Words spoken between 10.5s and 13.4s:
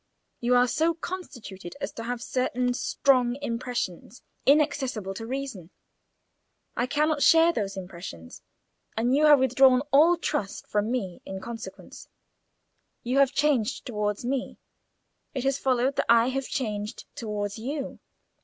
from me in consequence. You have